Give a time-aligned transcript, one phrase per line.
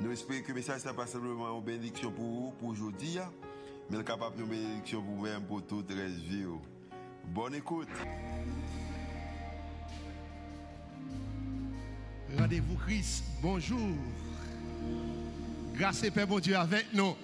[0.00, 3.18] Nous espérons que le message n'est pas simplement une bénédiction pour vous, pour aujourd'hui,
[3.90, 6.44] mais capable de bénédiction pour vous-même, pour toute la vie.
[7.24, 7.88] Bonne écoute.
[12.38, 13.96] Rendez-vous Christ, bonjour.
[15.74, 17.16] Grâce et Père bon Dieu avec nous.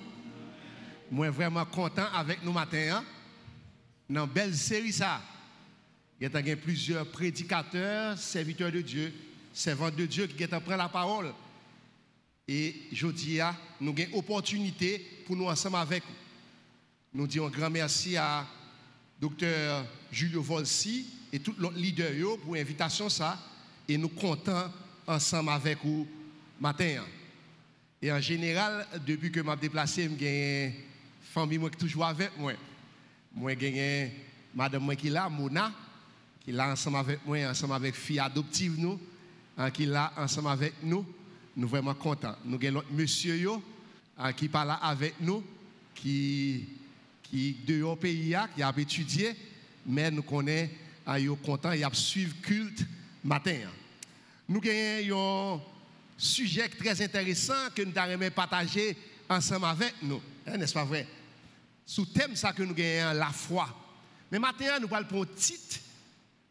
[1.12, 2.96] Moi vraiment content avec nous matin.
[2.96, 3.04] Hein?
[4.10, 5.20] Dans une belle série ça.
[6.20, 9.12] Il y a plusieurs prédicateurs, serviteurs de Dieu,
[9.52, 11.32] servants de Dieu qui ont pris la parole.
[12.46, 13.38] Et je dis,
[13.80, 16.14] nous avons une opportunité pour nous ensemble avec vous.
[17.14, 18.46] Nous disons grand merci à
[19.20, 19.84] Dr.
[20.10, 23.08] Julio Volsi et tous les leaders pour l'invitation.
[23.88, 24.70] Et nous comptons
[25.06, 26.06] ensemble avec vous
[26.60, 27.04] matin.
[28.02, 30.72] Et en général, depuis que je me déplacé, j'ai une
[31.22, 32.52] famille qui toujours avec moi.
[33.34, 34.12] Moi, j'ai
[34.54, 35.72] madame qui est là, Mona,
[36.40, 39.00] qui est là ensemble avec moi, ensemble avec fille adoptive nous,
[39.56, 41.06] hein, qui est là ensemble avec nous.
[41.56, 42.36] Nous vraiment contents.
[42.44, 43.62] Nous avons l'autre monsieur yo,
[44.18, 45.44] hein, qui parle avec nous,
[45.94, 46.66] qui,
[47.22, 49.36] qui de pays, qui a étudié,
[49.86, 50.70] mais nous connaissons,
[51.06, 52.84] hein, content, il a suivi culte
[53.22, 53.56] matin.
[54.48, 55.60] Nous avons un
[56.18, 58.96] sujet très intéressant que nous avons partager
[59.28, 61.06] ensemble avec nous, hein, n'est-ce pas vrai?
[61.86, 63.68] Sous thème ça que nous avons la foi.
[64.32, 65.78] Mais maintenant, nous parlons pour un titre,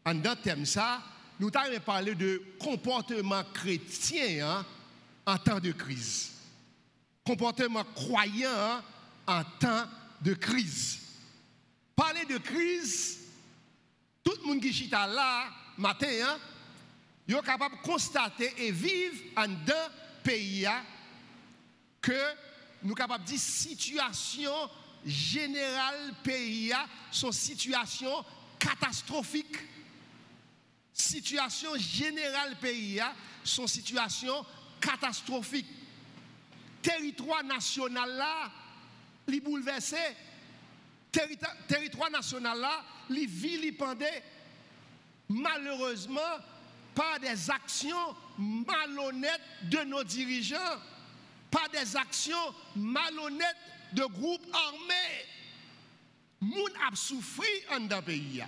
[0.06, 1.02] en dans thème ça,
[1.38, 4.66] nous avons parlé de comportement chrétien hein,
[5.26, 6.32] en temps de crise.
[7.24, 8.82] Comportement croyant
[9.26, 9.86] en temps
[10.20, 11.00] de crise.
[11.96, 13.20] Parler de crise,
[14.22, 16.38] tout le monde qui est là, matin, hein,
[17.28, 19.90] est capable de constater et vivre en un
[20.22, 20.68] pays
[22.00, 22.12] que
[22.82, 24.52] nous sommes capables de dire situation
[25.06, 26.72] générale pays
[27.10, 28.24] son situation
[28.58, 29.56] catastrophique.
[30.92, 33.02] Situation générale pays
[33.42, 34.44] son situation
[34.84, 35.66] catastrophique.
[36.82, 38.50] Territoire national là,
[39.26, 39.96] li bouleversé.
[41.10, 44.10] Territoire national là, li vilipendé.
[45.28, 46.20] Malheureusement,
[46.94, 50.78] par des actions malhonnêtes de nos dirigeants,
[51.50, 53.56] par des actions malhonnêtes
[53.92, 55.24] de groupes armés.
[56.40, 58.44] Moun a souffert en un pays.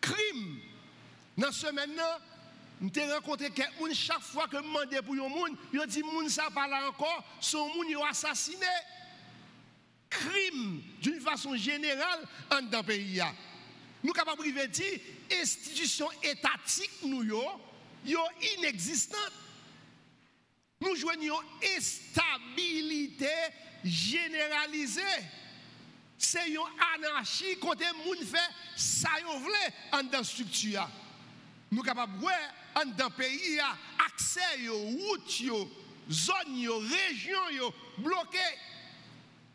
[0.00, 0.60] Crime.
[1.38, 2.02] Dans ce maintenant,
[2.80, 6.48] nous avons rencontré quelqu'un chaque fois que je demande pour dit moun ça
[6.88, 8.66] encore, son monde assassiné.
[10.10, 12.26] Crime d'une façon générale
[12.70, 13.22] dans pays.
[14.02, 15.00] Nous sommes capables de dire
[15.40, 18.20] institutions étatiques nous yo
[18.58, 19.32] inexistantes.
[20.80, 21.40] Nous joignons
[21.76, 23.30] instabilité
[23.82, 25.00] généralisée.
[26.18, 26.58] C'est une
[26.94, 30.88] anarchie quand les gens fait ça vle en dans structure.
[31.70, 32.12] Nous capables
[32.76, 33.58] en dans pays
[34.06, 35.68] accès yo route yo
[36.10, 38.38] zone yo région yo bloqué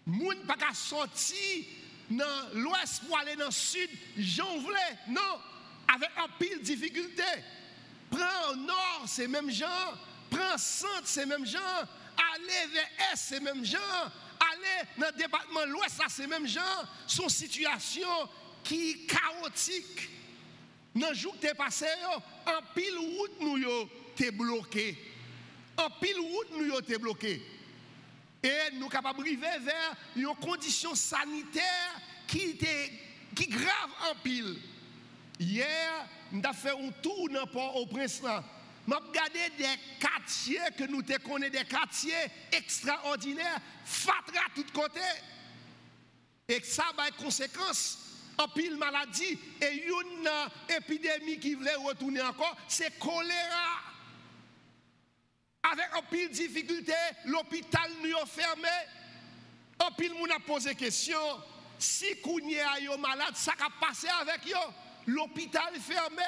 [0.08, 1.66] moun pas qu'à sortir
[2.10, 5.40] dans l'ouest pour aller dans le sud j'en voulais non
[5.94, 7.24] avec un pile difficulté
[8.10, 9.94] prends nord c'est même gens
[10.30, 11.60] prends centre c'est même gens
[12.36, 13.78] aller vers est c'est même gens
[14.40, 16.62] aller dans le département l'ouest ça c'est même gens
[17.06, 18.08] son situation
[18.64, 20.10] qui chaotique
[20.96, 21.86] dans le jour que tu passé,
[22.46, 24.98] en pile route nous t'es bloqué.
[25.78, 27.42] En pile route nous t'es bloqué.
[28.44, 32.92] Et nous sommes capables d'arriver vers une condition sanitaire qui était
[33.36, 34.58] qui grave en pile.
[35.40, 38.22] Hier, nous avons fait un tour dans Port-au-Prince.
[38.22, 39.66] Nous avons regardé des
[40.00, 42.14] quartiers que nous connaissons, des quartiers
[42.52, 45.00] extraordinaires, fatra à tous côtés.
[46.48, 50.30] Et ça a des conséquences en pile maladie et une
[50.78, 53.80] épidémie qui voulait retourner encore, c'est choléra.
[55.64, 56.94] Avec un pile difficulté,
[57.26, 58.68] l'hôpital nous a fermé.
[59.80, 61.20] En pile, nous a posé question,
[61.78, 64.58] si Kounye a yo malade, ça a passé avec yo?
[65.08, 66.24] L'hôpital fermé.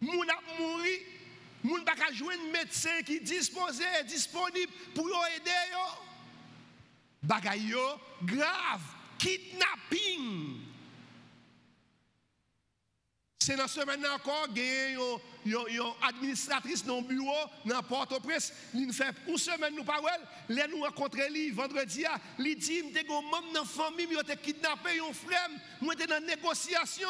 [0.00, 0.98] Moun a mouru.
[1.64, 6.04] Moun pas jouer un médecin qui disposé, disponible pour aider yo.
[7.22, 8.82] Bagay yo grave,
[9.18, 10.67] kidnapping
[13.48, 14.92] C'est dans ce semaine encore, il
[15.46, 17.32] y a administratrice dans le bureau,
[17.64, 20.06] dans Port-au-Prince, nous fait une semaine, nous parlons,
[20.50, 22.04] là nous rencontrons lui vendredi,
[22.38, 25.48] il dit, je suis membre de la famille, je suis kidnappé, un frère,
[25.80, 27.08] je suis dans négociation.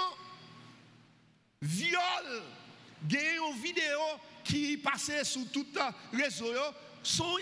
[1.61, 2.43] Viol.
[3.11, 3.99] Il y a une vidéo
[4.45, 5.67] qui passait sur tout
[6.13, 6.55] le réseau,
[7.03, 7.37] sont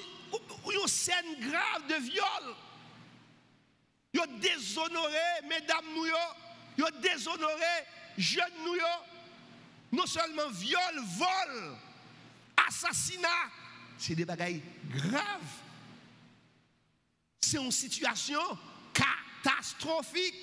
[0.73, 2.55] une scène grave de viol.
[4.15, 6.07] Ils ont déshonoré, mesdames, nous,
[6.79, 7.85] ils ont déshonoré
[8.17, 8.77] jeunes nous,
[9.93, 11.77] non seulement viol, vol,
[12.69, 13.29] assassinat,
[13.99, 15.23] c'est des bagailles graves.
[17.41, 18.41] C'est une situation
[18.93, 20.35] catastrophique.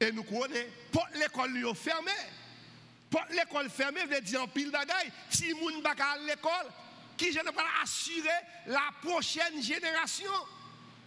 [0.00, 2.10] Et nous connaissons, pour l'école est fermée.
[3.10, 5.12] Pour l'école fermée, veut dire en pile bagaille.
[5.30, 6.72] Si moun pas à l'école,
[7.16, 8.28] qui je ne pas assurer
[8.66, 10.30] la prochaine génération?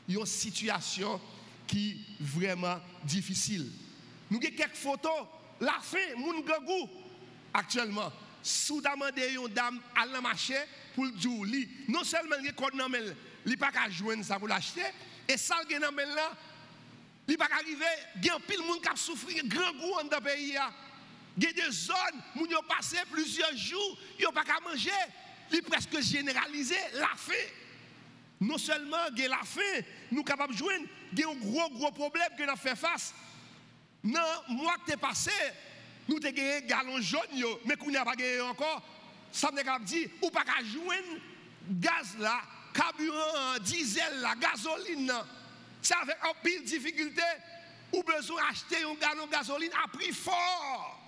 [0.08, 1.22] Une situation
[1.68, 3.72] qui est vraiment difficile.
[4.32, 5.28] Nous avons quelques photos.
[5.60, 6.90] La fin, moun gangou,
[7.54, 8.12] actuellement,
[8.44, 10.56] demandé une dame à la marché
[10.96, 14.48] pour le dire, non seulement il code nan il li pas qu'à joindre ça pour
[14.48, 14.82] l'acheter
[15.28, 16.32] et ça il nan là,
[17.28, 17.86] il pas arriver,
[18.16, 20.58] il y a pile monde qui a souffert grand goût dans le pays
[21.38, 21.96] Il y a des zones
[22.38, 24.90] où ils ont passé plusieurs jours, ils n'ont pas qu'à manger.
[25.54, 27.34] Il presque généralisé la faim.
[28.40, 29.62] Non seulement il y a la faim,
[30.12, 32.76] nous sommes capables de joindre, il y a un gros gros problème que nous fait
[32.76, 33.14] face.
[34.04, 34.20] Non,
[34.50, 35.32] moi qui passé,
[36.08, 37.22] nous avons gagné galon jaune,
[37.66, 38.82] mais qu'on n'a pas gagné encore.
[39.32, 41.20] Ça veut dire, ou pas qu'à joindre
[41.70, 42.42] gaz là,
[42.74, 45.14] carburant, diesel là, gasoline
[45.82, 47.22] Ça avec un pile difficulté,
[47.94, 51.00] ou besoin d'acheter un galon de gasoline à prix fort.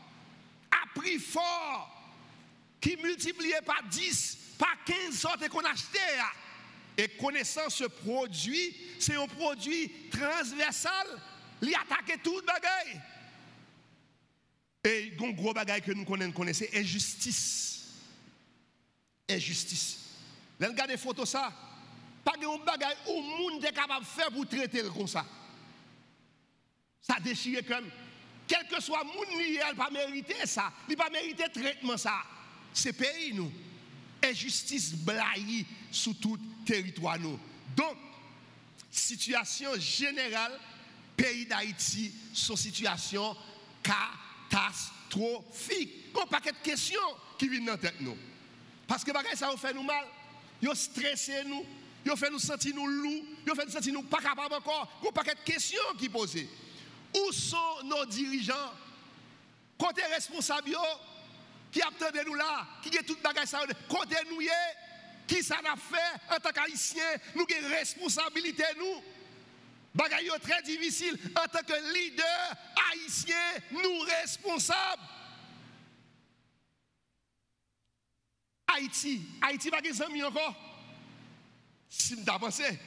[0.72, 1.90] À prix fort.
[2.80, 6.00] Qui multiplié par 10, par 15 sortes qu'on achetait.
[6.98, 11.08] Et connaissant ce produit, c'est un produit transversal
[11.68, 13.02] il attaque tout le bagaille.
[14.84, 17.88] Et un gros bagaille que nous connaissons, c'est injustice.
[19.30, 20.00] Injustice.
[20.60, 21.52] Là, regardez les photos ça.
[22.24, 25.26] Pas de bagaille où le monde est capable de faire pour traiter comme ça.
[27.02, 27.90] Ça déchire comme.
[28.48, 30.72] Quel que soit le monde, il n'a pas mérité ça.
[30.90, 32.24] Il n'a pas mérité traitement ça.
[32.74, 33.52] C'est pays nous.
[34.22, 37.40] Injustice blaye sur tout territoire nous.
[37.76, 37.98] Donc,
[38.92, 40.60] situation générale
[41.16, 43.36] pays d'Haïti son situation
[43.82, 46.06] catastrophique.
[46.22, 47.00] A pas de questions
[47.38, 47.96] qui viennent dans tête.
[48.88, 50.06] Parce que ça fait nous mal.
[50.62, 51.66] Ils stressé nous.
[52.06, 53.26] Ils fait nous sentir nous loups.
[53.46, 54.90] Ils fait nous sentir nous pas capables encore.
[55.08, 56.38] A pas de questions qui posent.
[57.16, 58.72] Où sont nos dirigeants?
[59.78, 60.76] Côté responsable
[61.72, 64.40] qui attendent nous là, qui est tout bagage ça, côté nous
[65.26, 66.36] qui ça a fait?
[66.36, 67.04] En tant qu'haïtien,
[67.36, 69.02] nous avons responsabilité nous.
[69.94, 72.56] Bagaille très difficile en tant que leader
[72.92, 73.36] haïtien,
[73.72, 75.02] nous responsables.
[78.68, 80.56] Haïti, Haïti pas des amis encore.
[81.88, 82.80] Si vous pensé,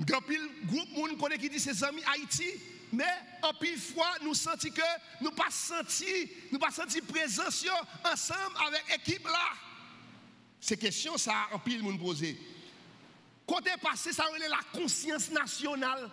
[0.00, 2.48] grand pile groupe monde connaît qui dit ses amis Haïti,
[2.90, 3.04] mais
[3.42, 4.82] en pile fois nous sentons que
[5.20, 7.66] nous pas senti, nous pas senti présence
[8.10, 9.50] ensemble avec l'équipe là.
[10.60, 12.38] Ces questions ça en pile monde posé.
[13.46, 16.10] Côté passé, ça relève la conscience nationale.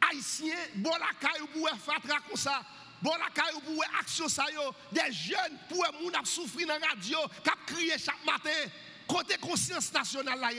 [0.00, 2.62] Haïtien, bon la caille pour faire comme ça.
[3.02, 4.44] Bon la caille pour action ça.
[4.92, 8.70] Des jeunes pour moun a souffrir dans la radio, qui crié chaque matin.
[9.06, 10.50] Côté conscience nationale là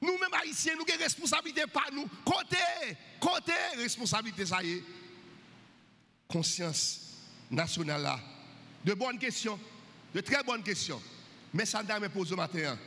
[0.00, 2.08] Nous-mêmes haïtiens, nous avons responsabilité par nous.
[2.24, 2.56] Côté,
[3.20, 4.84] côté responsabilité ça y est.
[6.28, 7.00] Conscience
[7.50, 8.20] nationale là.
[8.84, 9.58] De bonnes questions,
[10.14, 11.02] de très bonnes questions.
[11.52, 12.78] Mais ça me pose au matin.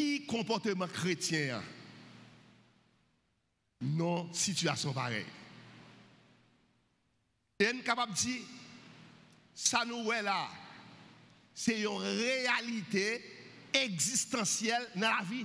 [0.00, 1.62] Qui comportement chrétien
[3.82, 5.26] non situation pareille.
[7.58, 8.40] Et on est capable de dire,
[9.54, 10.48] ça nous est là,
[11.52, 13.22] c'est une réalité
[13.74, 15.44] existentielle dans la vie.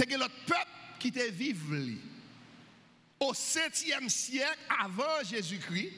[0.00, 1.98] C'est que l'autre peuple qui te vive
[3.20, 5.92] au 7e siècle avant Jésus-Christ,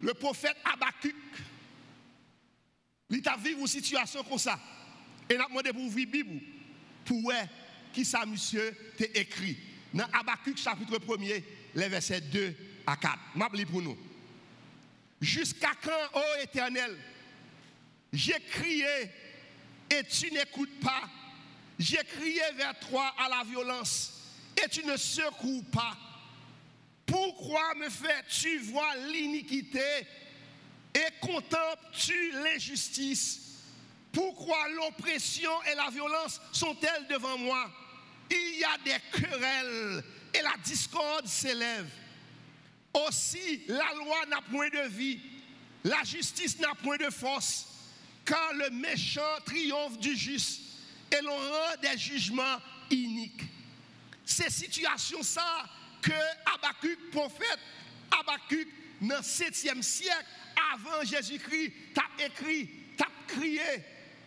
[0.00, 1.14] le prophète Habakkuk,
[3.10, 4.58] il a vécu une situation comme ça.
[5.28, 6.40] Et n'a demandé pour ouvrir la Bible
[7.04, 7.32] pour
[7.92, 9.56] qui ça monsieur t'a écrit.
[9.92, 11.42] Dans Habakkuk chapitre 1er,
[11.74, 12.54] les versets 2
[12.86, 13.18] à 4.
[13.34, 13.96] M'a pour nous.
[15.20, 16.96] Jusqu'à quand, ô Éternel,
[18.12, 19.10] j'ai crié
[19.90, 21.08] et tu n'écoutes pas?
[21.78, 24.12] J'ai crié vers toi à la violence
[24.62, 25.96] et tu ne secours pas.
[27.04, 29.80] Pourquoi me fais-tu voir l'iniquité
[30.94, 33.45] et contemples-tu l'injustice?
[34.16, 37.70] Pourquoi l'oppression et la violence sont-elles devant moi?
[38.30, 41.86] Il y a des querelles et la discorde s'élève.
[42.94, 45.20] Aussi, la loi n'a point de vie,
[45.84, 47.66] la justice n'a point de force,
[48.24, 50.62] quand le méchant triomphe du juste
[51.12, 52.58] et l'on rend des jugements
[52.90, 53.42] iniques.
[54.24, 55.66] C'est situation ça
[56.00, 56.12] que
[56.54, 57.60] Habakkuk, prophète
[58.18, 58.68] Habakkuk,
[59.02, 60.24] dans le 7e siècle,
[60.72, 63.60] avant Jésus-Christ, t'a écrit, t'a crié,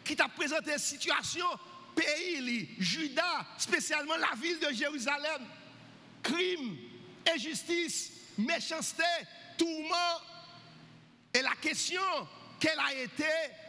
[0.09, 1.45] qui t'a présenté une situation,
[1.93, 5.45] pays, Juda, spécialement la ville de Jérusalem,
[6.23, 6.77] crime,
[7.31, 9.03] injustice, méchanceté,
[9.55, 10.19] tourment.
[11.31, 12.01] Et la question,
[12.59, 13.23] quel a été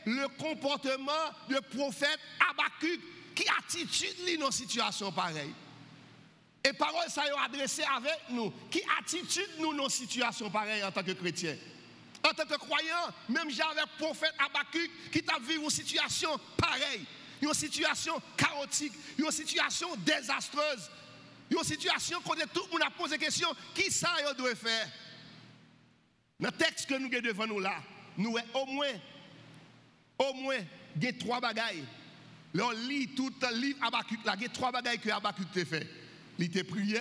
[0.07, 1.13] le comportement
[1.47, 2.19] du prophète
[2.49, 3.01] Habakkuk
[3.35, 5.53] qui attitude dans une situation pareille?
[6.65, 8.51] Et parole ça a adressé avec nous.
[8.71, 11.55] Qui attitude nous dans une situation pareille en tant que chrétien?
[12.23, 17.05] En tant que croyant, même j'avais prophète Habakkuk qui t'a vécu une situation pareille.
[17.41, 20.91] Une situation chaotique, une situation désastreuse,
[21.51, 24.89] une situation où tout le monde a posé la question qui ça doit faire?
[26.39, 27.83] Dans le texte que nous avons devant nous là,
[28.19, 28.93] nous avons au moins,
[30.19, 30.59] au moins,
[30.95, 31.85] des trois bagailles.
[32.59, 35.65] on lit tout le livre Habakkuk là, il y a trois bagailles que Habakkuk a
[35.65, 35.89] fait.
[36.39, 37.01] Il était prié,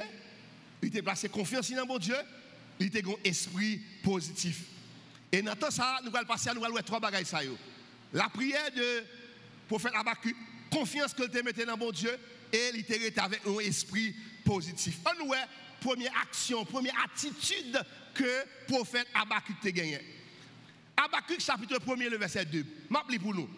[0.82, 2.16] il était placé confiance dans mon Dieu,
[2.80, 4.64] il était un esprit positif.
[5.31, 7.39] Et dans tout ça, nous allons passer à nous allons trois bagailles ça.
[8.13, 9.03] La prière de
[9.67, 10.36] prophète Habakkuk,
[10.71, 12.17] confiance que tu mettais dans mon Dieu,
[12.51, 14.98] et il avec un esprit positif.
[15.05, 15.33] On nous
[15.79, 17.79] première action, première attitude
[18.13, 20.00] que prophète Habakkuk a gagné.
[20.98, 22.65] Habakkuk chapitre 1 le verset 2.
[22.89, 23.50] M'appelez pour nous.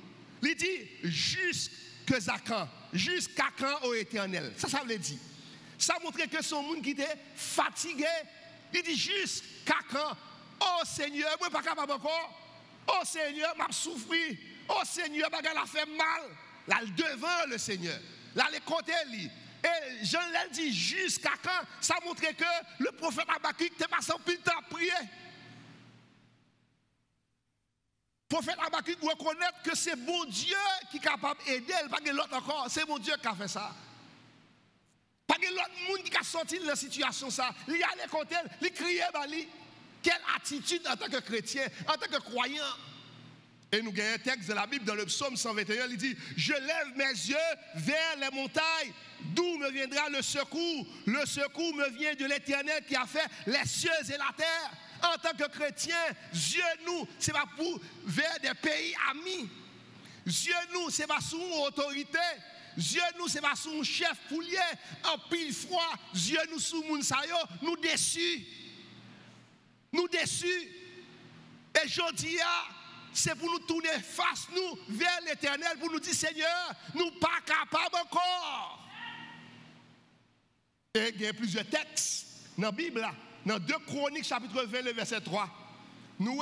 [0.44, 4.54] Il dit jusqu'à quand, jusqu'à quand au éternel?
[4.58, 5.18] Ça, ça veut dire.
[5.78, 8.06] Ça montre que son monde qui était fatigué.
[8.74, 10.18] Il dit jusqu'à quand.
[10.62, 12.40] Oh Seigneur, moi pas capable encore.
[12.88, 14.36] Oh Seigneur, m'a souffert.
[14.70, 16.22] Oh Seigneur, bagarre a fait mal.
[16.68, 18.00] Là, devant le Seigneur.
[18.36, 18.94] Là, les côtés,
[19.64, 22.44] et Jean l'a dit jusqu'à quand Ça montre que
[22.80, 24.92] le prophète Habakkuk était passé plus de temps à prier.
[28.30, 30.56] Le prophète Habakkuk reconnaître que c'est bon Dieu
[30.90, 32.68] qui est capable d'aider, pas l'autre encore.
[32.70, 33.72] C'est bon Dieu qui a fait ça.
[35.28, 37.30] Pas l'autre monde qui a sorti de la situation.
[37.30, 37.52] Ça.
[37.68, 39.04] Il y a les côtés, il criait,
[40.02, 42.64] quelle attitude en tant que chrétien, en tant que croyant?
[43.74, 46.52] Et nous avons un texte de la Bible dans le psaume 121, il dit, je
[46.52, 47.38] lève mes yeux
[47.76, 48.92] vers les montagnes,
[49.34, 50.86] d'où me viendra le secours.
[51.06, 54.72] Le secours me vient de l'Éternel qui a fait les cieux et la terre.
[55.04, 55.96] En tant que chrétien,
[56.34, 59.50] Dieu nous, c'est pas pour vers des pays amis.
[60.26, 62.20] Dieu nous, c'est pas sous autorité.
[62.76, 64.58] Dieu nous, c'est pas sous chef poulier.
[65.06, 67.02] En pile froid, Dieu nous sous moun
[67.62, 68.46] nous déçus.
[70.22, 70.70] Déçus.
[71.84, 72.38] Et je dis,
[73.14, 77.96] c'est pour nous tourner face nous vers l'éternel, pour nous dire Seigneur, nous pas capables
[77.96, 78.88] encore.
[80.94, 83.08] Et il y a plusieurs textes dans la Bible,
[83.46, 85.50] dans 2 Chroniques, chapitre 20, le verset 3.
[86.20, 86.42] Nous,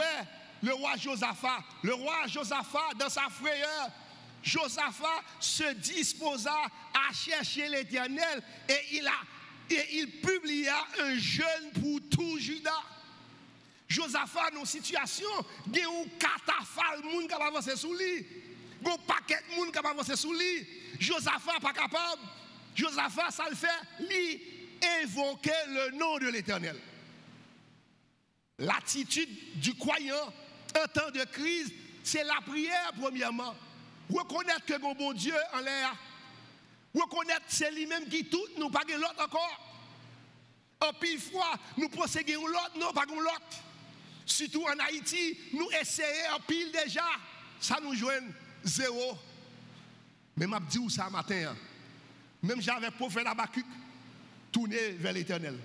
[0.64, 3.90] le roi Josaphat, le roi Josaphat, dans sa frayeur,
[4.42, 6.56] Josaphat se disposa
[6.94, 9.12] à chercher l'éternel et il, a,
[9.70, 12.84] et il publia un jeûne pour tout Judas.
[13.90, 15.28] Josaphat, dans une situation,
[15.68, 18.26] il y a un catafal, moun qui avancer sous lui.
[18.82, 20.68] Il y a un paquet de monde qui avancer sous lui.
[21.00, 22.22] Josaphat pas capable.
[22.76, 23.68] Josaphat, ça le fait,
[24.00, 24.42] lui,
[25.02, 26.80] évoquer le nom de l'Éternel.
[28.60, 30.34] L'attitude du croyant
[30.76, 33.56] en temps de crise, c'est la prière, premièrement.
[34.14, 35.96] Reconnaître que mon bon Dieu en l'air.
[36.94, 39.66] Reconnaître que c'est lui-même qui tout, nous pas l'autre encore.
[40.82, 43.64] En pile fois, nous procédons l'autre, non, pas l'autre.
[44.30, 47.04] Surtout en Haïti, nous essayons en pile déjà.
[47.60, 48.10] Ça nous joue
[48.64, 49.18] zéro.
[50.38, 51.50] Mais m'a dit où ça matin.
[51.50, 51.56] Hein?
[52.44, 53.66] Même avec prophète Abacuc,
[54.52, 55.58] tourner vers l'éternel.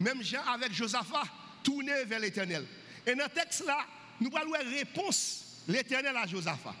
[0.00, 1.24] Même Jean avec Josaphat,
[1.62, 2.66] tourner vers l'éternel.
[3.06, 3.86] Et dans le texte là,
[4.20, 6.74] nous allons une réponse l'éternel à Josaphat.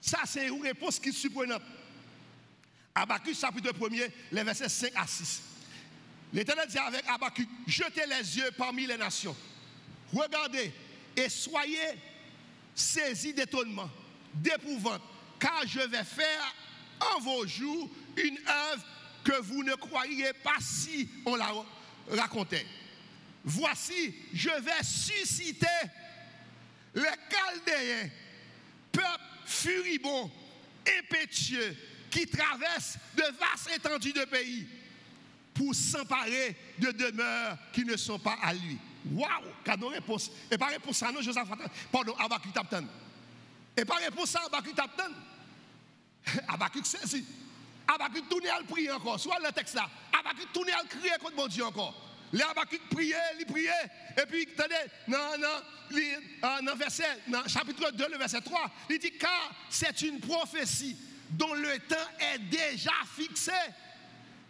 [0.00, 1.62] Ça, c'est une réponse qui est surprenante.
[2.94, 5.42] Abacuc, chapitre 1er, les versets 5 à 6.
[6.32, 9.36] L'éternel dit avec Abacuc, jetez les yeux parmi les nations.
[10.12, 10.72] Regardez
[11.16, 11.98] et soyez
[12.74, 13.90] saisis d'étonnement,
[14.34, 15.02] d'épouvante,
[15.38, 16.54] car je vais faire
[17.14, 18.84] en vos jours une œuvre
[19.24, 21.52] que vous ne croyez pas si on la
[22.10, 22.66] racontait.
[23.44, 25.66] Voici, je vais susciter
[26.94, 28.10] les Chaldéens,
[28.92, 30.30] peuple furibond,
[30.98, 31.76] impétueux,
[32.10, 34.66] qui traverse de vastes étendues de pays
[35.54, 38.78] pour s'emparer de demeures qui ne sont pas à lui.
[39.12, 40.30] Waouh, cadeau réponse.
[40.50, 41.48] Et pas réponse ça, non, Joseph,
[41.92, 42.84] pardon, Abakuk Taptan.
[43.76, 45.12] Et pas réponse ça, Abakuk Taptan.
[46.48, 47.24] Abakuk saisi.
[47.86, 49.20] Abakuk tourne à prier encore.
[49.20, 49.88] Soit le texte là.
[50.18, 51.94] Abakuk tourne à crier contre mon Dieu encore.
[52.32, 53.70] Les Habakkuk priait, il priait.
[54.20, 54.74] Et puis, attendez,
[55.06, 60.02] non, non, euh, dans, verset, dans chapitre 2, le verset 3, il dit car c'est
[60.02, 60.96] une prophétie
[61.30, 61.96] dont le temps
[62.34, 63.52] est déjà fixé.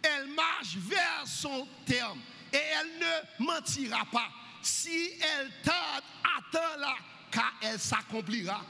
[0.01, 2.19] Elle marche vers son terme
[2.53, 4.29] et elle ne mentira pas.
[4.61, 6.03] Si elle tarde,
[6.37, 6.95] attends-la,
[7.31, 8.61] car elle s'accomplira.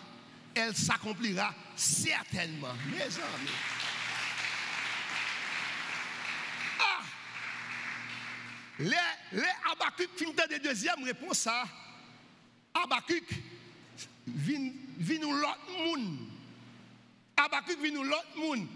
[0.53, 2.73] Elle s'accomplira certainement.
[2.91, 3.51] Mes amis.
[8.79, 8.95] Les,
[9.31, 9.41] les
[9.71, 11.65] Habakkuk finissent de deuxième réponse à
[12.75, 13.23] Habakkuk
[14.27, 16.19] vient nous l'autre monde.
[17.37, 18.67] Habakkuk vient nous l'autre monde.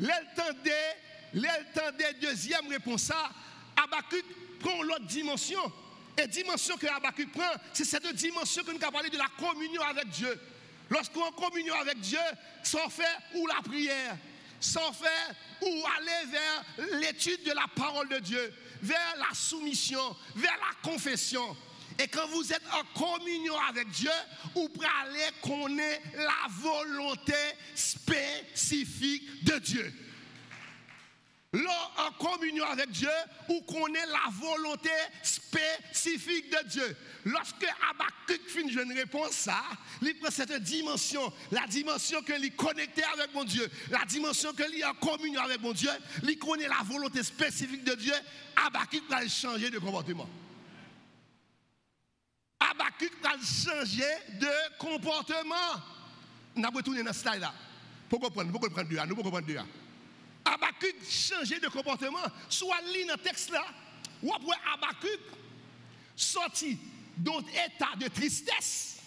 [0.00, 0.96] L'entendait
[2.20, 3.30] deuxième réponse à
[3.82, 4.24] Habakkuk
[4.58, 5.60] prend l'autre dimension.
[6.18, 9.82] Et dimension que Habakkuk prend, c'est cette dimension que nous avons parlé de la communion
[9.82, 10.38] avec Dieu.
[10.90, 12.18] Lorsqu'on est en communion avec Dieu,
[12.62, 14.16] sans faire ou la prière,
[14.58, 18.52] sans faire ou aller vers l'étude de la parole de Dieu,
[18.82, 21.56] vers la soumission, vers la confession.
[21.98, 24.10] Et quand vous êtes en communion avec Dieu,
[24.54, 27.34] vous pouvez aller connaître la volonté
[27.74, 29.92] spécifique de Dieu.
[31.52, 33.08] En communion avec Dieu,
[33.48, 34.90] vous connaissez la volonté
[35.22, 36.96] spécifique de Dieu.
[37.24, 39.62] Lorsque Habakkuk finit une réponse ça,
[40.00, 44.62] il prend cette dimension, la dimension que est connecté avec mon Dieu, la dimension que
[44.62, 45.90] est en communion avec mon Dieu,
[46.22, 48.14] il connaît la volonté spécifique de Dieu,
[48.56, 50.28] Habakkuk va changer de comportement.
[52.60, 54.04] Habakkuk va changer
[54.38, 55.54] de comportement.
[56.54, 57.52] On a retourné dans ce slide là.
[58.08, 59.58] Pourquoi prendre, pourquoi prendre deux, nous pourquoi prendre deux.
[60.44, 62.18] Habakkuk changer de comportement.
[62.48, 63.64] Soit lit dans le texte là,
[64.22, 65.20] ou après Habakkuk
[66.16, 66.78] sorti
[67.16, 68.98] d'un état de tristesse,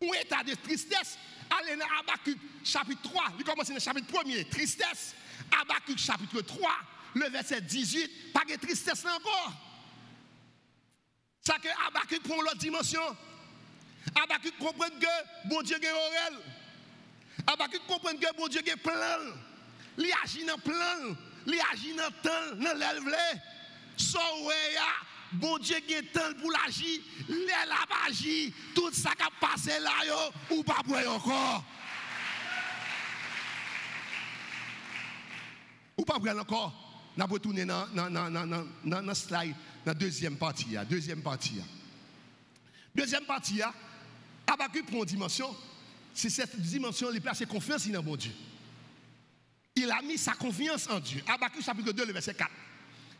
[0.00, 1.18] ou état de tristesse,
[1.50, 5.14] allez dans Habakkuk chapitre 3, il commence dans le chapitre 1er, tristesse,
[5.60, 6.70] Habakkuk chapitre 3,
[7.14, 9.52] le verset 18, pas de tristesse encore.
[11.44, 13.02] Ça que Habakkuk prend l'autre dimension.
[14.14, 16.38] Habakkuk comprend que bon Dieu est réel.
[17.46, 19.18] Habakkuk comprend que bon Dieu est plein.
[19.98, 21.16] Il agit dans plan,
[21.46, 23.40] il agit dans temps, dans l'élève.
[23.96, 24.18] So
[25.32, 27.68] bon Dieu qui est temps pour l'agir, l'élève
[28.08, 31.64] agit, tout ça qui a passé là, yo, ou pas pour encore.
[35.98, 36.72] Ou pas encore.
[37.14, 40.76] Nous avons retourné dans la slide, dans la deuxième partie.
[40.88, 41.60] Deuxième partie.
[42.94, 43.60] Deuxième partie,
[44.46, 45.54] Abacu prend dimension.
[46.14, 48.32] C'est cette dimension, il place confiance dans bon Dieu
[49.74, 51.22] il a mis sa confiance en Dieu.
[51.26, 52.50] Habakkuk chapitre 2, le verset 4.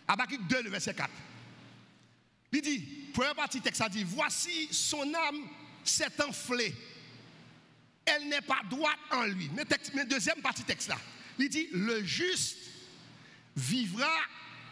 [0.09, 1.11] Habakkuk 2, le verset 4.
[2.53, 2.79] Il dit,
[3.15, 5.49] première partie texte, ça dit, voici son âme
[5.83, 6.75] s'est enflée.
[8.05, 9.51] Elle n'est pas droite en lui.
[9.55, 10.99] Mais, deuxième partie texte là.
[11.39, 12.59] Il dit, le juste
[13.57, 14.13] vivra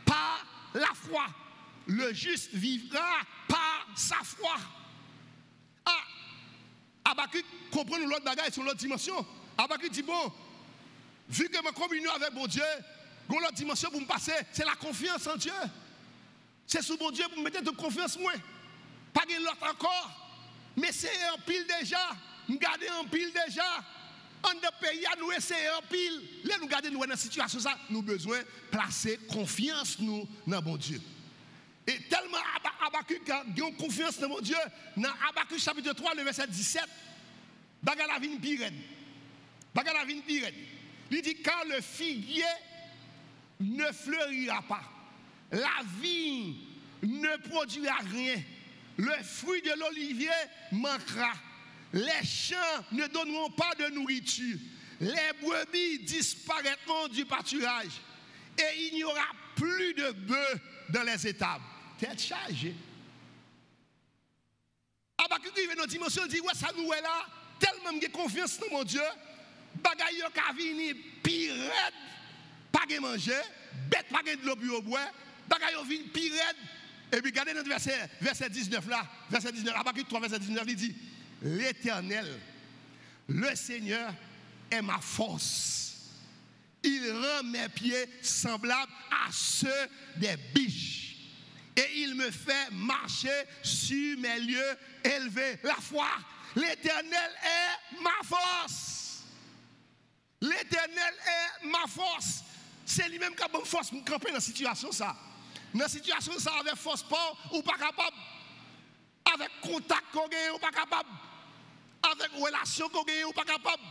[0.04, 1.26] par la foi.
[1.86, 4.56] Le juste vivra par sa foi.
[5.86, 6.02] Ah,
[7.06, 9.26] Habakkuk comprend l'autre bagaille sur l'autre dimension.
[9.56, 10.32] Habakkuk dit, bon,
[11.30, 12.62] vu que ma communion avec mon Dieu,
[13.28, 15.52] l'autre dimension pour me passer, c'est la confiance en Dieu.
[16.66, 18.32] C'est sous mon Dieu pour me mettre de confiance moi.
[19.12, 20.36] Pas de l'autre encore.
[20.76, 21.98] Mais c'est un pile déjà.
[22.48, 23.64] Nous gardons un pile déjà.
[24.42, 26.22] En de pays, nous essayons un pile.
[26.44, 30.76] Là, nous gardons nous dans situation ça, nous besoin de placer confiance nous dans mon
[30.76, 31.00] Dieu.
[31.86, 32.38] Et tellement
[32.86, 33.44] Abacu a
[33.78, 34.56] confiance dans mon Dieu,
[34.96, 35.10] dans
[35.58, 36.82] chapitre 3, le verset 17,
[37.82, 38.72] Bagala vin pired.
[39.74, 40.54] Bagala vin pired.
[41.10, 42.44] Il dit car le figuier
[43.58, 44.82] ne fleurira pas,
[45.50, 46.54] la vigne
[47.02, 48.36] ne produira rien,
[48.96, 50.30] le fruit de l'olivier
[50.72, 51.32] manquera,
[51.92, 54.58] les champs ne donneront pas de nourriture,
[55.00, 58.00] les brebis disparaîtront du pâturage.
[58.58, 61.64] Et il n'y aura plus de bœufs dans les étables.
[61.98, 62.74] Tête chargée.
[65.18, 67.26] Abakouk il dans dimension, il dit, ouais, ça nous est là,
[67.58, 69.02] tellement j'ai confiance dans mon Dieu,
[69.82, 70.94] bagay yo ka vini
[72.72, 73.32] pas de manger,
[73.90, 75.10] bête pas de l'eau pour boire,
[75.48, 76.56] bagay yo vini pi red.
[77.12, 80.76] Et puis regardez notre verset, verset 19 là, verset 19, Habakkuk 3, verset 19, il
[80.76, 80.94] dit,
[81.42, 82.38] l'Éternel,
[83.28, 84.14] le Seigneur
[84.70, 85.96] est ma force.
[86.82, 89.68] Il rend mes pieds semblables à ceux
[90.16, 91.16] des biches.
[91.76, 93.28] Et il me fait marcher
[93.62, 95.58] sur mes lieux élevés.
[95.64, 96.08] La foi,
[96.54, 98.99] l'Éternel est ma force.
[100.40, 102.42] L'éternel est ma force.
[102.84, 105.16] C'est lui-même qui a bonne force pour camper dans la situation ça.
[105.72, 108.16] Dans la situation ça, avec force pas, ou pas capable.
[109.32, 111.08] Avec contact qu'on gagne, ou pas capable.
[112.02, 113.82] Avec relation qu'on gagne, ou pas capable.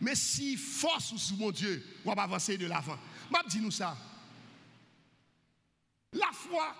[0.00, 2.98] Mais si force ou mon Dieu, on va avancer de l'avant.
[3.30, 3.96] Je dis nous ça.
[6.12, 6.74] La foi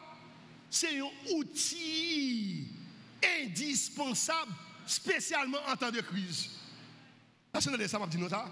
[0.73, 2.67] c'est un outil
[3.43, 4.53] indispensable,
[4.87, 6.49] spécialement en temps de crise.
[7.61, 8.51] Ça m'a dit ça?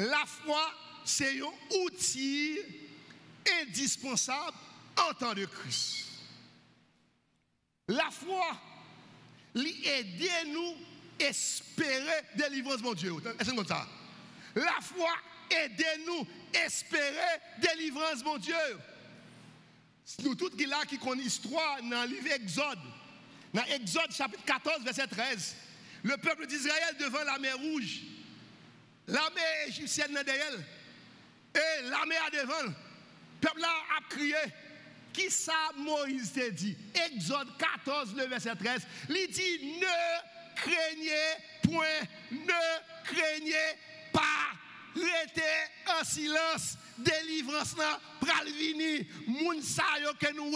[0.00, 0.72] La foi,
[1.04, 2.58] c'est un outil
[3.62, 4.56] indispensable
[4.96, 6.06] en temps de crise.
[7.86, 8.58] La foi,
[9.54, 10.74] lui aider nous
[11.18, 13.14] espérer délivrance, mon Dieu.
[13.38, 13.86] Est-ce que ça?
[14.54, 15.10] La foi,
[15.50, 16.26] aidez-nous
[16.64, 18.54] espérer délivrance, mon Dieu.
[20.24, 22.78] Nous tous qui là qui connaissons l'histoire dans le livre Exode,
[23.52, 25.56] dans Exode chapitre 14, verset 13,
[26.04, 28.00] le peuple d'Israël devant la mer rouge,
[29.10, 30.52] l'armée égyptienne derrière,
[31.54, 32.72] et l'armée à devant, le
[33.40, 34.36] peuple a crié.
[35.12, 36.76] Qui ça Moïse te dit?
[36.94, 41.84] Exode 14, le verset 13, il dit ne craignez point,
[42.30, 43.76] ne craignez
[44.12, 44.20] pas.
[44.94, 45.42] Rester
[45.86, 50.52] en silence, délivrance là, pral vini, moun sa yo que nous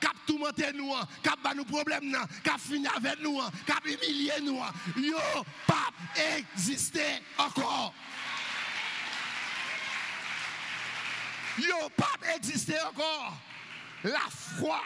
[0.00, 0.92] cap tout monter nous,
[1.22, 4.60] cap ba nous problème nan, cap fini avec nous, cap humilier nous,
[4.96, 5.18] yo
[5.66, 5.90] pas
[6.36, 7.94] exister encore.
[11.58, 13.36] Yo pas exister encore.
[14.04, 14.80] La foi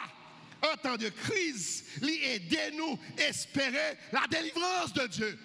[0.61, 5.39] en temps de crise, lui aider nous espérer la délivrance de Dieu.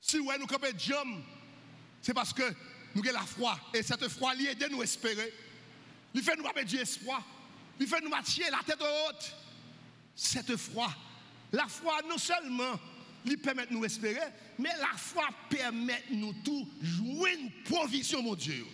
[0.00, 1.22] Si ouais nous campons jam
[2.02, 2.42] c'est parce que
[2.94, 3.58] nous avons la foi.
[3.74, 5.32] Et cette foi, elle aide nous espérer.
[6.14, 7.22] Il fait nous avoir du espoir.
[7.80, 9.34] Il fait nous marcher la tête haute.
[10.14, 10.94] Cette foi,
[11.52, 12.78] la foi non seulement
[13.24, 14.20] lui permet de nous espérer,
[14.58, 18.66] mais la foi permet de nous tout jouer une provision, mon Dieu.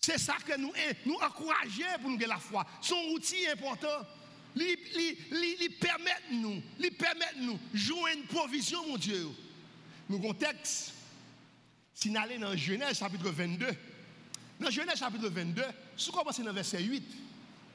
[0.00, 0.72] C'est ça que nous,
[1.06, 2.66] nous encourageons pour nous avoir la foi.
[2.80, 4.06] Son outil important.
[4.56, 9.28] Il permet nous, lui permet nous jouer une provision, mon Dieu.
[10.08, 10.94] Nous avons texte.
[12.00, 13.66] Si nous allons dans Genèse chapitre 22,
[14.60, 15.64] dans Genèse chapitre 22,
[15.96, 17.02] si vous commencez dans verset 8,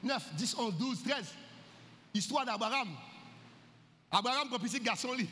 [0.02, 1.26] 9, 10, 11, 12, 13,
[2.14, 2.88] histoire d'Abraham.
[4.10, 5.28] Abraham, comme petit garçon, lui.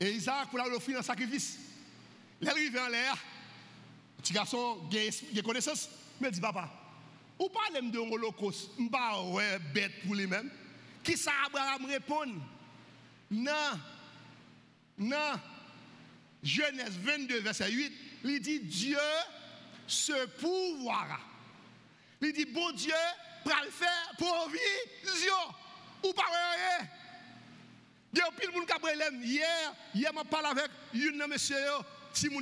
[0.00, 1.58] Et Isaac, pour l'offrir un sacrifice.
[2.40, 3.18] Il est arrivé en l'air.
[4.16, 5.90] Petit garçon, il a connaissance.
[6.22, 6.70] Mais dit, papa,
[7.38, 10.50] ou parlez de l'Holocauste, je ne ouais, bête pour lui-même.
[11.04, 12.32] Qui ça Abraham répond?
[13.30, 13.78] Non,
[14.96, 15.34] non,
[16.42, 17.92] Genèse 22, verset 8,
[18.24, 18.98] il dit Dieu
[19.86, 21.20] se pouvoira.
[22.20, 22.92] Il dit bon Dieu
[23.44, 25.34] pour le faire provision.
[26.04, 26.88] Ou pas rien.
[28.12, 31.56] Il y a pile monde qui hier, hier m'a parlé avec une monsieur
[32.12, 32.40] Simon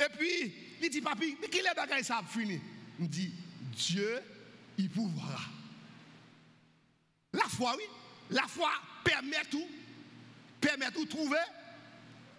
[0.00, 2.60] et puis il dit papi, mais qui est bagaille ça fini?
[2.98, 3.32] Il dit
[3.72, 4.20] Dieu
[4.76, 5.40] il pouvoira.
[7.32, 7.84] La foi oui,
[8.30, 8.70] la foi
[9.04, 9.66] permet tout
[10.60, 11.36] permet tout trouver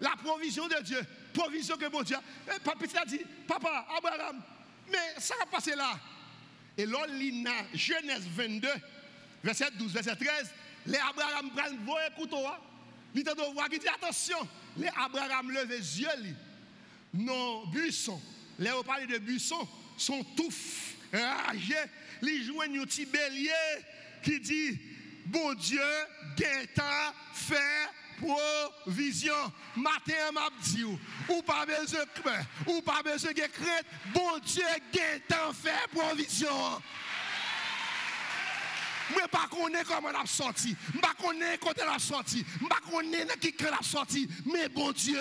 [0.01, 1.01] la provision de Dieu.
[1.33, 2.17] Provision que mon Dieu.
[2.47, 4.41] Et papa a dit, papa, Abraham,
[4.91, 5.99] mais ça va passer là.
[6.77, 8.67] Et là, il Genèse 22,
[9.43, 10.53] verset 12, verset 13,
[10.87, 12.47] les Abraham prennent vos couteau.
[12.47, 12.57] Hein.
[13.13, 16.35] Il dit attention, les Abraham lèvent les yeux.
[17.13, 18.21] Non, buissons.
[18.59, 21.75] Les on parle de buissons, sont tous ragés.
[22.21, 23.51] Ils jouent un petit bélier
[24.23, 24.79] qui dit,
[25.25, 25.81] bon Dieu,
[26.35, 29.33] guettant, fait provision.
[29.75, 34.63] Matin, m'a dit, ou pas besoin de ou pas besoin de crainte, bon Dieu,
[35.27, 36.81] temps faire provision.
[39.09, 40.75] Je ne pas comment on a sorti.
[40.91, 42.45] Je ne pas comment on a sorti.
[42.59, 42.75] Je ne pas
[43.39, 44.29] qui a sorti.
[44.45, 45.19] Mais bon Dieu,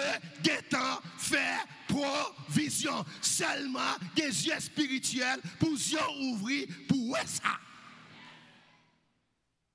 [0.68, 3.04] temps faire provision.
[3.22, 7.58] Seulement des yeux spirituels pour yeux ouvrir pour ça.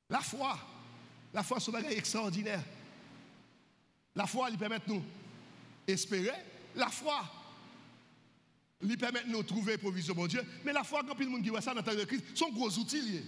[0.10, 0.60] La foi,
[1.34, 2.62] la foi, c'est un extraordinaire.
[4.16, 5.04] La foi lui permet de nous
[5.88, 6.32] espérer.
[6.76, 7.24] La foi
[8.82, 10.44] lui permet de nous trouver provision, mon Dieu.
[10.64, 12.24] Mais la foi, quand il y a qui voit ça dans le temps de Christ,
[12.36, 13.24] sont gros outils.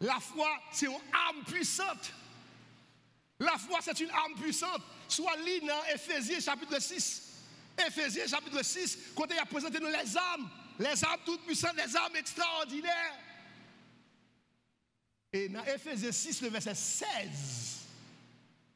[0.00, 2.12] La foi, c'est une arme puissante.
[3.40, 4.82] La foi, c'est une arme puissante.
[5.08, 7.22] Soit lit dans Ephésiens chapitre 6.
[7.86, 11.94] Ephésiens chapitre 6, quand il a présenté nous les armes, les armes toutes puissantes, les
[11.94, 13.14] armes extraordinaires.
[15.32, 17.77] Et dans Ephésiens 6, le verset 16,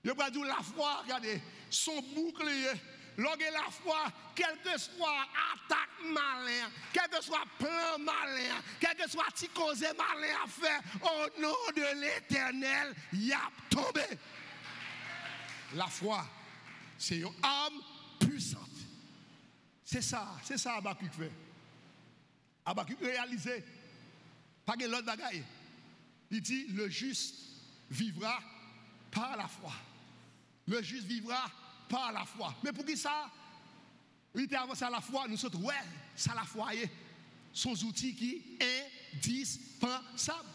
[0.04, 2.72] je vais dire la foi, regardez, son bouclier.
[3.16, 9.08] Lorsque la foi, quel que soit attaque malin, quel que soit plan malin, quel que
[9.08, 14.18] soit petit cause malin à faire, au nom de l'éternel, il a tombé.
[15.74, 16.26] La foi,
[16.98, 17.80] c'est une âme
[18.18, 18.62] puissante.
[19.84, 21.32] C'est ça, c'est ça Abacuc fait.
[22.64, 23.62] Abacuc réalisé,
[24.64, 25.44] pas de l'autre bagaille.
[26.30, 27.34] Il dit, le juste
[27.90, 28.40] vivra
[29.10, 29.72] par la foi.
[30.66, 31.50] Le juste vivra
[31.88, 32.54] par la foi.
[32.62, 33.30] Mais pour qui ça?
[34.34, 35.74] Il était avancé à la foi, nous sommes, ouais,
[36.16, 36.68] ça la foi.
[37.52, 38.58] sont outils qui
[39.14, 40.48] indispensables.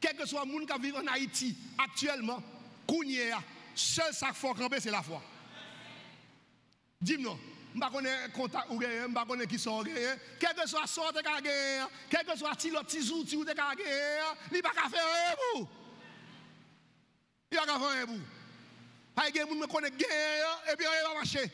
[0.00, 2.42] Quel que soit le monde qui vit en Haïti actuellement,
[2.86, 3.42] Kounia,
[3.74, 5.22] seul sac fort c'est la foi.
[7.00, 7.36] Dis-moi,
[7.74, 10.16] je ne connais pas contact ou je ne connais qui rien.
[10.38, 11.20] Quel que soit sort de
[12.08, 13.84] quel que soit petit petit outil ou de gagner,
[14.50, 15.68] il n'y a pas faire rien pour.
[17.50, 18.18] Il n'y a pas faire rien pour.
[19.14, 21.50] Pas de me connaît gagner et puis il va marcher.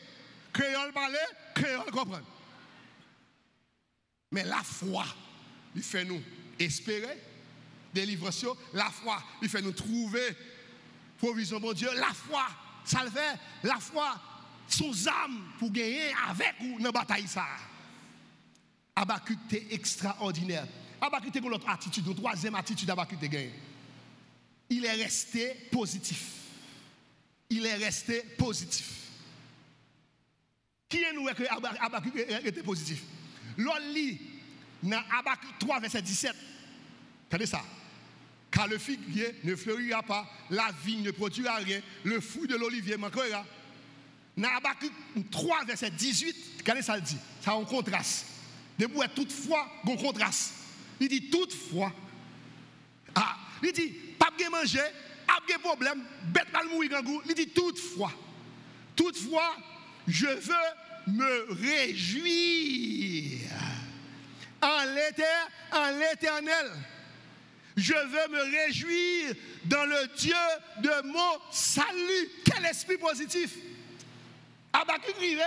[0.53, 1.17] Créole parler,
[1.53, 2.25] créole comprendre.
[4.31, 5.05] Mais la foi,
[5.75, 6.21] il fait nous
[6.57, 7.17] espérer
[7.93, 10.35] délivrance, la foi, il fait nous trouver
[11.17, 11.89] provision, bon Dieu.
[11.95, 12.47] La foi,
[12.85, 13.03] ça.
[13.63, 14.19] La foi,
[14.67, 17.27] son âme pour gagner avec nous dans la bataille.
[17.27, 17.45] Ça.
[19.51, 20.67] Est extraordinaire.
[20.99, 23.53] Abacut est l'autre attitude, la troisième attitude est gagné.
[24.69, 26.48] Il est resté positif.
[27.49, 28.93] Il est resté positif.
[30.87, 31.43] Qui est nous que
[31.83, 32.11] Abacut
[32.45, 33.01] était positif?
[33.57, 34.19] L'on lit
[34.83, 36.33] dans Abacut 3, verset 17.
[37.27, 37.61] Regardez ça.
[38.51, 42.97] Car le figuier ne fleurira pas, la vigne ne produira rien, le fruit de l'olivier
[42.97, 43.45] manquera.
[44.35, 44.91] Dans Habakkuk
[45.31, 47.17] 3, verset 18, regardez ça dit.
[47.41, 48.25] Ça a un contraste.
[48.77, 50.53] Debout toutefois, un contraste.
[50.99, 51.93] Il dit toutefois.
[53.13, 54.79] Ah, il dit, pas de manger,
[55.47, 58.11] pas de problème, bête mal mourir Il dit toutefois.
[58.95, 59.55] Toutefois,
[60.07, 60.53] je veux
[61.07, 63.39] me réjouir
[64.61, 64.83] en
[65.99, 66.71] l'éternel
[67.79, 69.33] je veux me réjouir
[69.65, 70.35] dans le Dieu
[70.81, 72.29] de mon salut.
[72.43, 73.55] Quel esprit positif.
[74.73, 75.41] Abakou rive,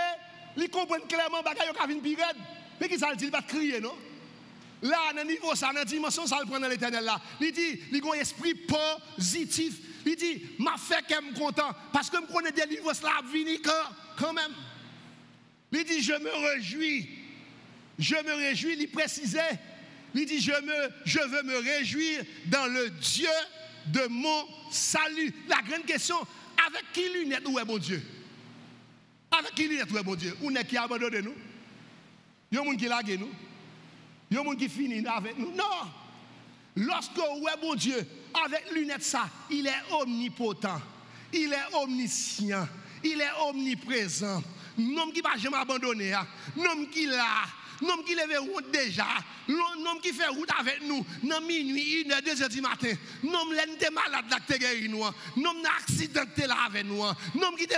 [0.57, 2.17] il comprend clairement ka vin pi
[2.81, 3.95] Mais qui ça dit, il va crier non?
[4.83, 7.19] Là, dans niveau ça, dans dimension ça le prend dans l'éternel là.
[7.41, 9.75] Il dit, il a un esprit positif.
[10.05, 14.33] Il dit, m'a fait qu'elle content parce que me connais des livres là vini quand
[14.33, 14.51] même.
[15.71, 17.09] Il dit, je me réjouis.
[17.97, 19.59] Je me réjouis, il précisait
[20.15, 23.29] il dit, je, me, je veux me réjouir dans le Dieu
[23.87, 25.33] de mon salut.
[25.47, 26.17] La grande question,
[26.67, 28.01] avec qui lunette où est mon Dieu?
[29.31, 30.35] Avec qui lunette où est mon Dieu?
[30.41, 31.33] Où est qui a abandonné nous?
[32.51, 33.31] Il y a un monde qui lague nous.
[34.29, 35.51] Il y a monde qui finit avec nous.
[35.51, 35.89] Non.
[36.75, 38.05] Lorsque où est mon Dieu,
[38.45, 40.81] avec lunette ça, il est omnipotent.
[41.31, 42.67] Il est omniscient.
[43.03, 44.41] Il est omniprésent.
[44.77, 46.13] Non qui va jamais abandonner.
[46.13, 46.25] Hein.
[46.55, 47.43] Non qui l'a
[47.83, 49.05] Nom qui lève route déjà,
[49.49, 52.93] nom qui fait route avec nous, dans minuit, une heure, deux heures du matin,
[53.23, 55.03] nom l'ente malade là qui guéri nous,
[55.35, 57.03] nom accidenté là avec nous,
[57.35, 57.75] nom qui te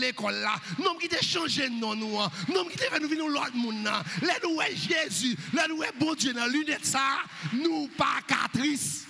[0.00, 2.18] l'école là, nom qui te changé nom nous,
[2.52, 5.82] nom qui te fait nous venir l'autre monde là, là nous est Jésus, là nous
[5.84, 7.18] est bon Dieu dans lunette ça,
[7.52, 9.04] nous pas catrice.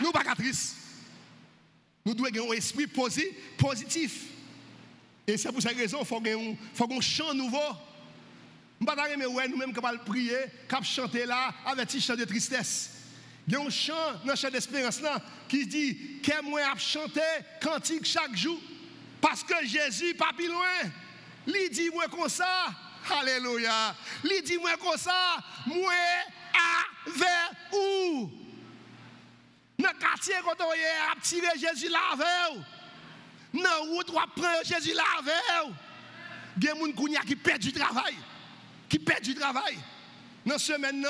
[0.00, 0.76] Nous pas catrice.
[2.04, 4.26] Nous devons avoir un esprit positif.
[5.26, 7.58] Et c'est pour cette raison qu'il faut un chant nouveau.
[8.80, 10.38] Je ne pas nous-mêmes qui prier,
[10.68, 12.90] qui chanter là avec un chant de tristesse.
[13.46, 16.78] Il y a un chant dans le chant d'espérance là qui dit que moi à
[16.78, 17.20] chanter
[17.60, 18.60] cantique chaque jour
[19.20, 20.90] parce que Jésus pas plus loin.
[21.46, 22.66] Il dit moi comme ça.
[23.10, 23.96] Alléluia.
[24.22, 25.92] Il dit moi comme ça, moi
[27.06, 28.30] avec où
[29.78, 32.62] Dans le quartier quand on a tiré Jésus là avec
[33.54, 35.74] Dans la route on prend Jésus là avec
[36.58, 38.14] Il y a des gens qui perdent du travail
[38.88, 39.76] qui perd du travail.
[40.46, 41.08] Dans ce maintenant,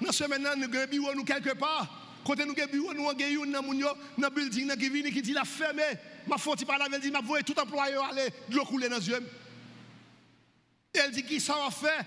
[0.00, 1.96] dans nous avons un bureau nous quelque part.
[2.24, 5.44] Quand nous avons bureau, nous avons un dans le building qui vient qui dit la
[5.44, 5.82] fermé.
[6.26, 8.98] Ma faute, dit, ma voix tout employé aller l'eau couler dans.
[10.92, 12.04] Elle dit, qui ça va faire?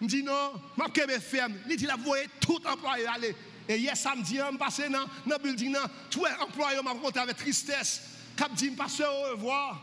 [0.00, 1.54] Je dis non, ma kebe ferme.
[1.68, 3.34] Elle dit, la voix tout employé aller.
[3.68, 5.76] Et hier samedi, je passé dans le building,
[6.10, 8.02] tout employé m'a rencontré avec tristesse.
[8.36, 9.80] Cap dit, au revoir.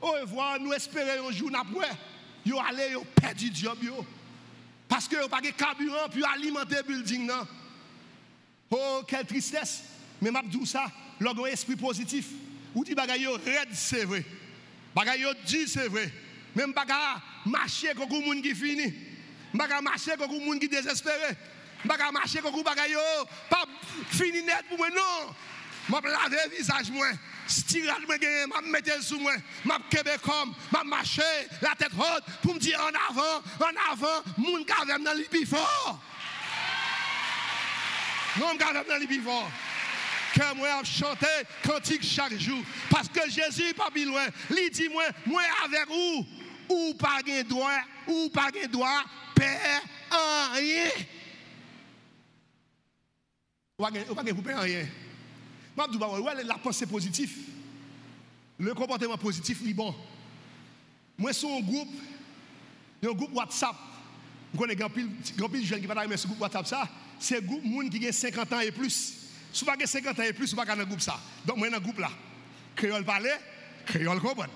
[0.00, 1.90] Au revoir, nous espérons un jour après
[2.44, 4.06] yo allé yo perdu job yo.
[4.88, 7.46] Parce que yo pas de carburant pour alimenter building non.
[8.70, 9.84] Oh quelle tristesse.
[10.20, 10.86] Mais m'a dit ça
[11.20, 12.26] logo esprit positif.
[12.74, 14.24] Ou dit bagay yo red c'est vrai.
[14.94, 16.10] Bagay yo dit c'est vrai.
[16.54, 18.92] Même bagay marcher comme moun qui fini
[19.52, 21.36] bagay marcher comme moun qui désespéré.
[21.84, 23.00] Bagay marcher comme bagay yo
[23.50, 23.64] pas
[24.10, 25.34] fini net pour moi non.
[25.88, 27.06] M'a laver visage moi
[27.46, 31.22] Stiral me gagné, m'a mettre sous moi, m'a kebe comme, m'a marché
[31.60, 35.44] la tête haute pour me dire en avant, en avant, moun kavem dans le plus
[35.44, 36.00] fort.
[38.38, 39.50] Non, kavem dans le plus fort.
[40.34, 41.26] Que moi a chanté
[41.62, 44.26] cantique chaque jour parce que Jésus pas bien loin.
[44.50, 46.26] Il dit moi, moi avec vous
[46.68, 47.78] ou pas de droit,
[48.08, 49.04] ou pas de droit,
[49.34, 50.90] père en rien.
[53.78, 54.86] Ou pas de rien.
[54.86, 55.03] Je
[55.76, 57.32] la pensée positive.
[58.58, 59.94] Le comportement positif est bon.
[61.18, 61.90] Moi, je suis un groupe,
[63.02, 63.76] un groupe WhatsApp.
[64.52, 67.64] Je connais grand pile grand pile jeune qui pas dans ce groupe WhatsApp c'est groupe
[67.64, 69.14] monde qui a 50 ans et plus.
[69.52, 71.18] Si vous pas 50 ans et plus, vous pas dans le groupe ça.
[71.44, 72.10] Donc moi dans le groupe là.
[72.76, 73.30] Créole parler,
[73.86, 74.52] créole comprendre.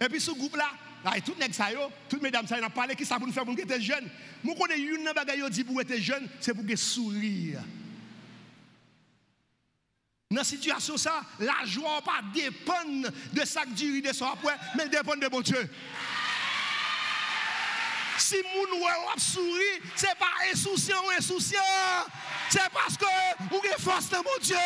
[0.00, 0.70] Et puis ce groupe là,
[1.04, 3.44] là tout nèg ça yo, toutes mesdames ça n'a parlé qui ça pour nous faire
[3.44, 4.08] pour nous être jeunes?
[4.42, 7.60] Moi connais une bagaille dit pour être jeune, c'est pour que sourire.
[10.30, 10.94] Dans la situation
[11.40, 12.84] la joie pas dépend
[13.32, 15.68] de ça que Dieu de son après, mais dépend de mon Dieu.
[18.16, 21.58] Si moun ou sourit, ce n'est pas insouciant ou insouciant.
[22.48, 23.04] C'est parce que
[23.50, 24.56] vous avez force de mon Dieu.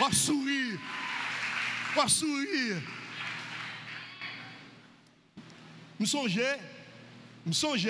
[0.00, 0.78] Ou sourire.
[1.96, 2.76] Ou sourire.
[5.98, 6.40] Je songe,
[7.44, 7.88] je songe,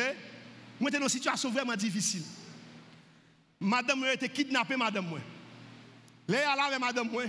[0.81, 2.25] moi dans une situation vraiment difficile.
[3.61, 5.21] Madame été kidnappée, madame.
[6.31, 7.25] Là, là, avec madame, moi.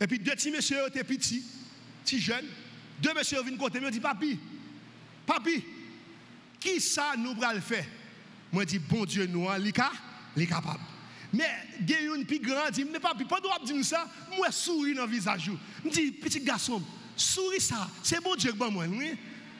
[0.00, 1.44] Et puis deux petits messieurs étaient petits,
[2.04, 2.46] petits jeunes.
[3.00, 4.38] Deux messieurs viennent côté, me dit Papi,
[5.24, 5.64] papi,
[6.58, 7.84] qui ça nous va le faire?
[8.52, 10.80] Moi, dis Bon Dieu, nous, il est capable.
[11.32, 11.48] Mais
[11.80, 14.08] il y a une plus grande, dit Mais papi, pas droit dire ça.
[14.36, 15.50] Moi, souris dans le visage.
[15.84, 16.82] Je dis Petit garçon,
[17.16, 19.12] souris ça, c'est bon Dieu que moi, oui.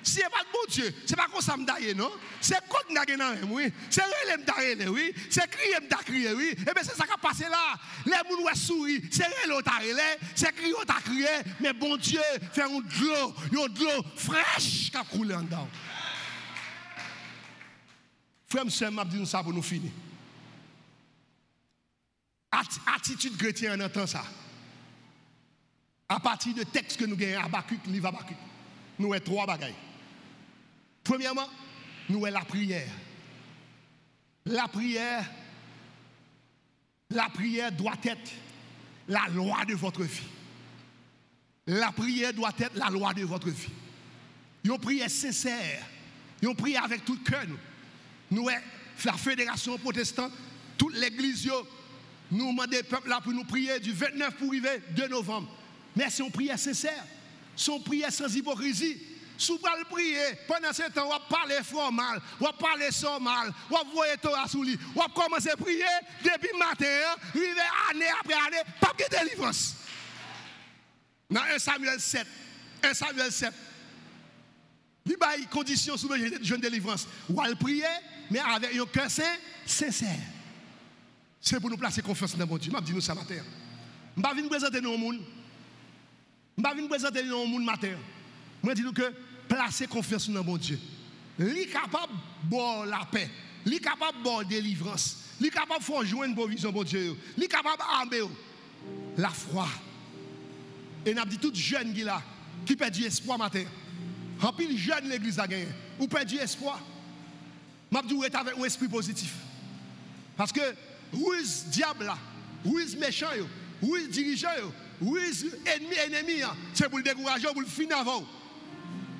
[0.02, 2.10] Si ce n'est pas bon Dieu, ce n'est pas comme ça que non?
[2.40, 3.72] C'est quoi que oui?
[3.90, 5.12] C'est relève d'aller, oui?
[5.28, 6.50] C'est crier crier, oui?
[6.52, 7.74] Et bien c'est ça qui a passé là.
[8.06, 12.20] Les gens ont souri, c'est relève d'aller, c'est crier crier, mais bon Dieu
[12.52, 15.68] fait un de l'eau, une de fraîche qui a coulé en dedans.
[18.46, 19.92] Frère, monsieur, m'a dit ça pour nous finir.
[22.94, 24.24] Attitude chrétienne en entend ça.
[26.08, 28.36] À partir de texte que nous gagnons, Abacuc, livre Abacuc,
[28.98, 29.76] nous avons trois bagailles.
[31.04, 31.48] Premièrement,
[32.08, 32.88] nous avons la prière.
[34.46, 35.24] La prière,
[37.10, 38.30] la prière doit être
[39.08, 40.26] la loi de votre vie.
[41.66, 43.72] La prière doit être la loi de votre vie.
[44.64, 45.86] Une prière sincère.
[46.42, 47.46] Une prière avec tout cœur.
[48.30, 48.48] Nous,
[49.04, 50.32] la fédération protestante,
[50.78, 51.50] toute l'église,
[52.30, 55.48] nous demandons peuple là pour nous prier du 29 pour arriver 2 novembre.
[55.96, 57.04] Mais c'est une prière sincère.
[57.56, 58.96] C'est une prière sans hypocrisie.
[59.40, 63.50] Si vous le prier, pendant ce temps, vous parler fort mal, vous parler sans mal,
[63.70, 65.82] vous voyez Torah sous lui, vous commencez à prier
[66.22, 66.84] depuis matin,
[67.30, 67.50] arriver
[67.90, 69.76] année après année, pas de délivrance.
[71.30, 72.26] Dans 1 Samuel 7,
[72.82, 73.50] 1 Samuel 7,
[75.06, 77.08] il y a des conditions sous le jeune délivrance.
[77.26, 77.84] Vous allez prier,
[78.30, 79.08] mais avec un cœur
[79.64, 80.18] sincère.
[81.40, 82.70] C'est pour nous placer confiance dans mon Dieu.
[82.70, 83.36] Je vais nous ça matin.
[84.14, 85.20] Je vais venir présenter nous au monde.
[86.58, 87.96] Je vais venir présenter nous au monde matin.
[88.62, 90.78] Je vais dire que placer confiance dans mon Dieu.
[91.38, 92.12] Est capable
[92.48, 93.28] de la paix.
[93.66, 95.16] Est capable de la délivrance.
[95.44, 97.16] Est capable de faire une provision, mon Dieu.
[97.36, 98.30] Est capable d'armer
[99.18, 99.66] la foi.
[101.04, 102.22] Et nous dit tout jeune qui là,
[102.64, 103.64] qui perd du espoir matin.
[104.40, 105.66] En plus, jeune l'église a gagné.
[105.98, 106.80] Ou perd du espoir.
[107.92, 109.34] Je dis être avec un esprit positif.
[110.36, 110.60] Parce que,
[111.12, 112.16] où est diable là?
[112.64, 113.26] Où est méchant?
[113.82, 114.48] Où est dirigeant?
[115.00, 116.42] Où est ennemi, ennemi?
[116.42, 116.54] Hein?
[116.72, 118.24] C'est pour le décourager, pour le finir avant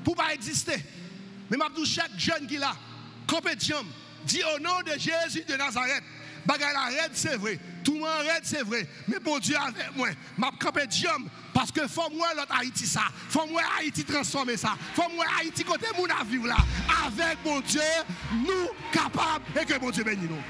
[0.04, 0.76] pour pas exister.
[1.50, 2.74] Mais je chaque jeune qui là,
[4.24, 6.02] dit au nom de Jésus de Nazareth.
[6.46, 7.58] Bagay la red, c'est vrai.
[7.84, 8.86] Tout le monde red, c'est vrai.
[9.08, 10.08] Mais bon Dieu avec moi,
[10.38, 11.10] m'a compétition
[11.52, 13.02] parce que faut moi l'autre Haïti ça.
[13.28, 14.74] Faut moi Haïti transformer ça.
[14.94, 16.56] Faut moi Haïti côté mon vivre là.
[17.06, 17.80] Avec mon Dieu,
[18.32, 20.42] nous capables et que mon Dieu bénisse nous.